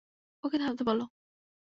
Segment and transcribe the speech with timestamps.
[0.43, 1.03] ওকে থামতে বলো!